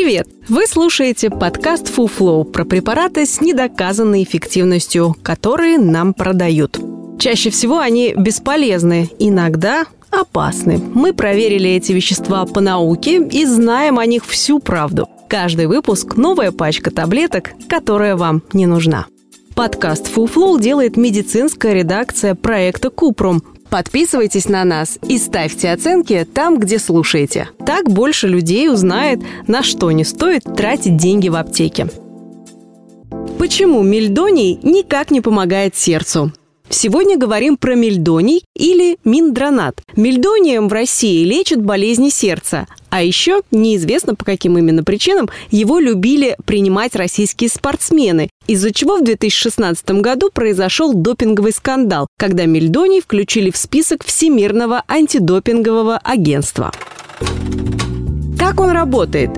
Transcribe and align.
Привет! 0.00 0.28
Вы 0.48 0.68
слушаете 0.68 1.28
подкаст 1.28 1.88
FuFlow 1.88 2.44
про 2.44 2.64
препараты 2.64 3.26
с 3.26 3.40
недоказанной 3.40 4.22
эффективностью, 4.22 5.16
которые 5.24 5.76
нам 5.76 6.14
продают. 6.14 6.78
Чаще 7.18 7.50
всего 7.50 7.80
они 7.80 8.14
бесполезны, 8.16 9.10
иногда 9.18 9.86
опасны. 10.10 10.78
Мы 10.78 11.12
проверили 11.12 11.70
эти 11.70 11.90
вещества 11.90 12.46
по 12.46 12.60
науке 12.60 13.20
и 13.20 13.44
знаем 13.44 13.98
о 13.98 14.06
них 14.06 14.24
всю 14.24 14.60
правду. 14.60 15.08
Каждый 15.28 15.66
выпуск– 15.66 16.14
новая 16.16 16.52
пачка 16.52 16.92
таблеток, 16.92 17.50
которая 17.68 18.14
вам 18.14 18.44
не 18.52 18.66
нужна. 18.66 19.06
Подкаст 19.56 20.08
FuFlow 20.14 20.60
делает 20.60 20.96
медицинская 20.96 21.72
редакция 21.72 22.36
проекта 22.36 22.90
Купрум, 22.90 23.42
Подписывайтесь 23.70 24.48
на 24.48 24.64
нас 24.64 24.98
и 25.06 25.18
ставьте 25.18 25.70
оценки 25.70 26.26
там, 26.32 26.58
где 26.58 26.78
слушаете. 26.78 27.50
Так 27.66 27.90
больше 27.90 28.26
людей 28.26 28.70
узнает, 28.70 29.20
на 29.46 29.62
что 29.62 29.90
не 29.90 30.04
стоит 30.04 30.44
тратить 30.56 30.96
деньги 30.96 31.28
в 31.28 31.36
аптеке. 31.36 31.88
Почему 33.38 33.82
мельдоний 33.82 34.58
никак 34.62 35.10
не 35.10 35.20
помогает 35.20 35.76
сердцу? 35.76 36.32
Сегодня 36.70 37.16
говорим 37.16 37.56
про 37.56 37.74
мельдоний 37.74 38.44
или 38.54 38.98
миндронат. 39.04 39.80
Мельдонием 39.96 40.68
в 40.68 40.72
России 40.72 41.24
лечат 41.24 41.62
болезни 41.62 42.10
сердца, 42.10 42.66
а 42.90 43.02
еще 43.02 43.42
неизвестно 43.50 44.14
по 44.14 44.24
каким 44.24 44.58
именно 44.58 44.84
причинам 44.84 45.30
его 45.50 45.78
любили 45.78 46.36
принимать 46.44 46.94
российские 46.94 47.48
спортсмены, 47.48 48.28
из-за 48.48 48.72
чего 48.72 48.96
в 48.96 49.04
2016 49.04 49.88
году 50.00 50.30
произошел 50.32 50.94
допинговый 50.94 51.52
скандал, 51.52 52.08
когда 52.18 52.46
мельдоний 52.46 53.00
включили 53.00 53.50
в 53.50 53.56
список 53.56 54.04
Всемирного 54.04 54.82
антидопингового 54.88 55.98
агентства. 55.98 56.72
Как 58.38 58.58
он 58.60 58.70
работает? 58.70 59.30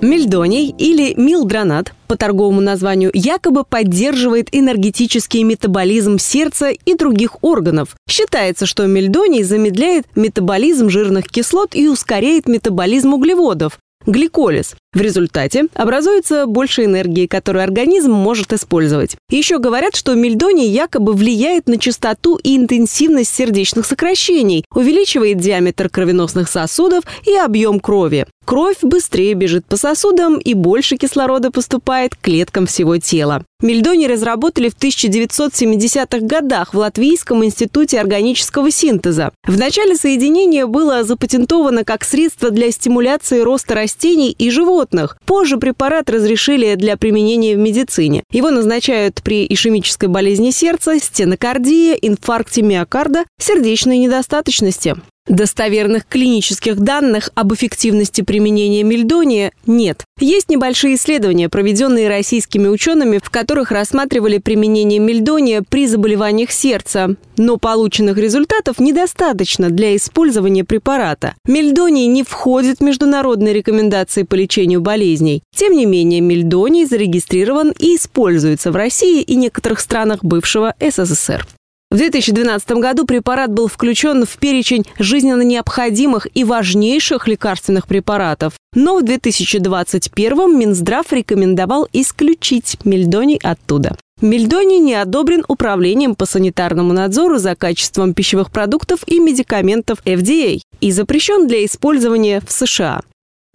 Мельдоний 0.00 0.72
или 0.78 1.12
милдронат 1.20 1.92
по 2.06 2.16
торговому 2.16 2.60
названию 2.60 3.10
якобы 3.12 3.64
поддерживает 3.64 4.48
энергетический 4.52 5.42
метаболизм 5.42 6.18
сердца 6.18 6.68
и 6.68 6.94
других 6.94 7.42
органов. 7.42 7.96
Считается, 8.08 8.64
что 8.64 8.86
мельдоний 8.86 9.42
замедляет 9.42 10.06
метаболизм 10.14 10.88
жирных 10.88 11.26
кислот 11.26 11.74
и 11.74 11.88
ускоряет 11.88 12.46
метаболизм 12.46 13.14
углеводов, 13.14 13.80
гликолиз. 14.06 14.76
В 14.94 15.02
результате 15.02 15.66
образуется 15.74 16.46
больше 16.46 16.84
энергии, 16.84 17.26
которую 17.26 17.62
организм 17.62 18.10
может 18.12 18.54
использовать. 18.54 19.16
Еще 19.28 19.58
говорят, 19.58 19.94
что 19.94 20.14
мельдоний 20.14 20.66
якобы 20.66 21.12
влияет 21.12 21.68
на 21.68 21.78
частоту 21.78 22.36
и 22.36 22.56
интенсивность 22.56 23.34
сердечных 23.34 23.84
сокращений, 23.84 24.64
увеличивает 24.74 25.38
диаметр 25.40 25.90
кровеносных 25.90 26.48
сосудов 26.48 27.04
и 27.26 27.34
объем 27.34 27.80
крови. 27.80 28.26
Кровь 28.46 28.78
быстрее 28.80 29.34
бежит 29.34 29.66
по 29.66 29.76
сосудам 29.76 30.38
и 30.38 30.54
больше 30.54 30.96
кислорода 30.96 31.50
поступает 31.50 32.14
к 32.14 32.22
клеткам 32.22 32.66
всего 32.66 32.96
тела. 32.96 33.44
Мельдоний 33.60 34.06
разработали 34.06 34.70
в 34.70 34.76
1970-х 34.76 36.20
годах 36.20 36.72
в 36.72 36.78
Латвийском 36.78 37.44
институте 37.44 38.00
органического 38.00 38.70
синтеза. 38.70 39.32
В 39.46 39.58
начале 39.58 39.96
соединение 39.96 40.66
было 40.66 41.04
запатентовано 41.04 41.84
как 41.84 42.04
средство 42.04 42.50
для 42.50 42.70
стимуляции 42.70 43.40
роста 43.40 43.74
растений 43.74 44.30
и 44.30 44.48
животных. 44.48 44.77
Позже 45.24 45.58
препарат 45.58 46.10
разрешили 46.10 46.74
для 46.74 46.96
применения 46.96 47.56
в 47.56 47.58
медицине. 47.58 48.22
Его 48.30 48.50
назначают 48.50 49.22
при 49.22 49.46
ишемической 49.48 50.08
болезни 50.08 50.50
сердца, 50.50 50.98
стенокардии, 50.98 51.98
инфаркте 52.00 52.62
миокарда, 52.62 53.24
сердечной 53.38 53.98
недостаточности. 53.98 54.96
Достоверных 55.28 56.06
клинических 56.06 56.76
данных 56.76 57.30
об 57.34 57.52
эффективности 57.52 58.22
применения 58.22 58.82
мельдония 58.82 59.52
нет. 59.66 60.04
Есть 60.18 60.48
небольшие 60.48 60.94
исследования, 60.94 61.50
проведенные 61.50 62.08
российскими 62.08 62.66
учеными, 62.66 63.20
в 63.22 63.28
которых 63.28 63.70
рассматривали 63.70 64.38
применение 64.38 64.98
мельдония 64.98 65.62
при 65.68 65.86
заболеваниях 65.86 66.50
сердца. 66.50 67.14
Но 67.36 67.58
полученных 67.58 68.16
результатов 68.16 68.80
недостаточно 68.80 69.68
для 69.68 69.94
использования 69.96 70.64
препарата. 70.64 71.34
Мельдоний 71.46 72.06
не 72.06 72.22
входит 72.22 72.78
в 72.78 72.82
международные 72.82 73.52
рекомендации 73.52 74.22
по 74.22 74.34
лечению 74.34 74.80
болезней. 74.80 75.42
Тем 75.54 75.74
не 75.74 75.84
менее, 75.84 76.22
мельдоний 76.22 76.86
зарегистрирован 76.86 77.74
и 77.78 77.96
используется 77.96 78.72
в 78.72 78.76
России 78.76 79.20
и 79.20 79.36
некоторых 79.36 79.80
странах 79.80 80.24
бывшего 80.24 80.74
СССР. 80.80 81.46
В 81.90 81.96
2012 81.96 82.70
году 82.72 83.06
препарат 83.06 83.50
был 83.50 83.66
включен 83.66 84.26
в 84.26 84.36
перечень 84.36 84.84
жизненно 84.98 85.40
необходимых 85.40 86.26
и 86.34 86.44
важнейших 86.44 87.26
лекарственных 87.26 87.86
препаратов. 87.86 88.52
Но 88.74 88.98
в 88.98 89.02
2021 89.02 90.58
Минздрав 90.58 91.10
рекомендовал 91.10 91.88
исключить 91.94 92.76
мельдоний 92.84 93.40
оттуда. 93.42 93.96
Мельдоний 94.20 94.80
не 94.80 94.96
одобрен 94.96 95.44
Управлением 95.48 96.14
по 96.14 96.26
санитарному 96.26 96.92
надзору 96.92 97.38
за 97.38 97.56
качеством 97.56 98.12
пищевых 98.12 98.50
продуктов 98.50 99.00
и 99.06 99.18
медикаментов 99.18 100.00
FDA 100.04 100.60
и 100.80 100.92
запрещен 100.92 101.46
для 101.46 101.64
использования 101.64 102.42
в 102.46 102.52
США 102.52 103.00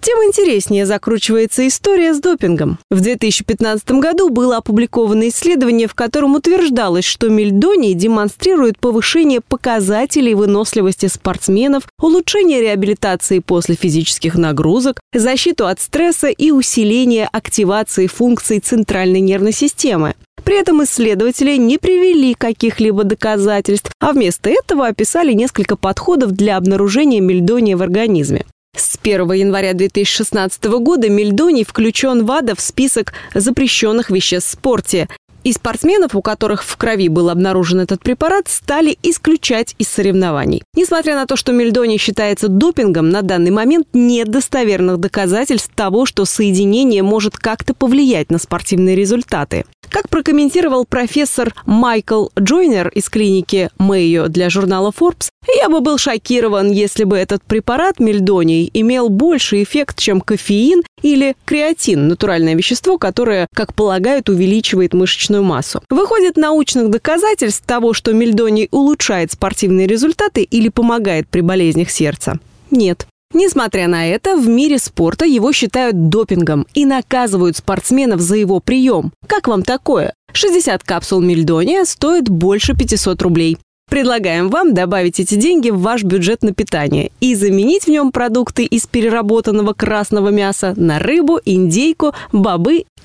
тем 0.00 0.18
интереснее 0.18 0.86
закручивается 0.86 1.66
история 1.66 2.14
с 2.14 2.20
допингом. 2.20 2.78
В 2.90 3.00
2015 3.00 3.90
году 3.92 4.30
было 4.30 4.56
опубликовано 4.58 5.28
исследование, 5.28 5.88
в 5.88 5.94
котором 5.94 6.34
утверждалось, 6.34 7.04
что 7.04 7.28
мельдоний 7.28 7.94
демонстрирует 7.94 8.78
повышение 8.78 9.40
показателей 9.40 10.34
выносливости 10.34 11.06
спортсменов, 11.06 11.84
улучшение 12.00 12.60
реабилитации 12.60 13.40
после 13.40 13.74
физических 13.74 14.34
нагрузок, 14.34 15.00
защиту 15.12 15.66
от 15.66 15.80
стресса 15.80 16.28
и 16.28 16.50
усиление 16.50 17.28
активации 17.30 18.06
функций 18.06 18.60
центральной 18.60 19.20
нервной 19.20 19.52
системы. 19.52 20.14
При 20.44 20.60
этом 20.60 20.84
исследователи 20.84 21.56
не 21.56 21.76
привели 21.76 22.34
каких-либо 22.34 23.02
доказательств, 23.02 23.90
а 24.00 24.12
вместо 24.12 24.48
этого 24.48 24.86
описали 24.86 25.32
несколько 25.32 25.76
подходов 25.76 26.32
для 26.32 26.56
обнаружения 26.56 27.20
мельдония 27.20 27.76
в 27.76 27.82
организме. 27.82 28.44
С 28.76 28.98
1 29.02 29.32
января 29.32 29.72
2016 29.72 30.64
года 30.64 31.08
мельдоний 31.08 31.64
включен 31.64 32.26
в 32.26 32.30
АДА 32.30 32.54
в 32.54 32.60
список 32.60 33.14
запрещенных 33.34 34.10
веществ 34.10 34.50
в 34.50 34.52
спорте. 34.52 35.08
И 35.46 35.52
спортсменов, 35.52 36.16
у 36.16 36.22
которых 36.22 36.64
в 36.64 36.76
крови 36.76 37.06
был 37.06 37.30
обнаружен 37.30 37.78
этот 37.78 38.02
препарат, 38.02 38.48
стали 38.48 38.98
исключать 39.04 39.76
из 39.78 39.86
соревнований. 39.86 40.64
Несмотря 40.74 41.14
на 41.14 41.24
то, 41.24 41.36
что 41.36 41.52
мельдоний 41.52 41.98
считается 41.98 42.48
допингом, 42.48 43.10
на 43.10 43.22
данный 43.22 43.52
момент 43.52 43.86
нет 43.92 44.28
достоверных 44.28 44.98
доказательств 44.98 45.70
того, 45.72 46.04
что 46.04 46.24
соединение 46.24 47.04
может 47.04 47.36
как-то 47.36 47.74
повлиять 47.74 48.28
на 48.32 48.38
спортивные 48.38 48.96
результаты. 48.96 49.66
Как 49.88 50.08
прокомментировал 50.08 50.84
профессор 50.84 51.54
Майкл 51.64 52.26
Джойнер 52.36 52.88
из 52.88 53.08
клиники 53.08 53.70
Мэйо 53.78 54.26
для 54.26 54.50
журнала 54.50 54.92
Forbes, 54.98 55.28
я 55.60 55.68
бы 55.68 55.80
был 55.80 55.96
шокирован, 55.96 56.72
если 56.72 57.04
бы 57.04 57.16
этот 57.16 57.42
препарат 57.44 58.00
мельдоний 58.00 58.68
имел 58.74 59.08
больший 59.08 59.62
эффект, 59.62 59.98
чем 59.98 60.20
кофеин 60.20 60.82
или 61.02 61.36
креатин, 61.44 62.08
натуральное 62.08 62.54
вещество, 62.54 62.98
которое, 62.98 63.46
как 63.54 63.74
полагают, 63.74 64.28
увеличивает 64.28 64.92
мышечную 65.36 65.42
массу. 65.42 65.82
Выходит 65.90 66.36
научных 66.36 66.90
доказательств 66.90 67.64
того, 67.66 67.92
что 67.92 68.12
мельдоний 68.12 68.68
улучшает 68.70 69.32
спортивные 69.32 69.86
результаты 69.86 70.42
или 70.42 70.68
помогает 70.68 71.28
при 71.28 71.40
болезнях 71.40 71.90
сердца? 71.90 72.38
Нет. 72.70 73.06
Несмотря 73.34 73.88
на 73.88 74.06
это, 74.06 74.36
в 74.36 74.48
мире 74.48 74.78
спорта 74.78 75.24
его 75.24 75.52
считают 75.52 76.08
допингом 76.08 76.66
и 76.74 76.84
наказывают 76.84 77.56
спортсменов 77.56 78.20
за 78.20 78.36
его 78.36 78.60
прием. 78.60 79.12
Как 79.26 79.48
вам 79.48 79.62
такое? 79.62 80.14
60 80.32 80.82
капсул 80.84 81.20
мельдония 81.20 81.84
стоит 81.84 82.28
больше 82.28 82.74
500 82.74 83.22
рублей. 83.22 83.58
Предлагаем 83.88 84.48
вам 84.48 84.74
добавить 84.74 85.20
эти 85.20 85.36
деньги 85.36 85.70
в 85.70 85.78
ваш 85.78 86.02
бюджет 86.02 86.42
на 86.42 86.52
питание 86.52 87.12
и 87.20 87.36
заменить 87.36 87.84
в 87.84 87.88
нем 87.88 88.10
продукты 88.10 88.64
из 88.64 88.86
переработанного 88.88 89.74
красного 89.74 90.30
мяса 90.30 90.74
на 90.76 90.98
рыбу, 90.98 91.38
индейку, 91.44 92.12
бобы 92.32 92.84